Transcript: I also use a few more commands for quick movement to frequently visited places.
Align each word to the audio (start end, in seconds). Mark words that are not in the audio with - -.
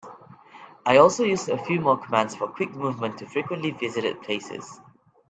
I 0.83 0.97
also 0.97 1.23
use 1.25 1.47
a 1.47 1.63
few 1.63 1.79
more 1.79 1.95
commands 1.95 2.33
for 2.35 2.47
quick 2.47 2.71
movement 2.71 3.19
to 3.19 3.27
frequently 3.27 3.69
visited 3.69 4.19
places. 4.23 4.81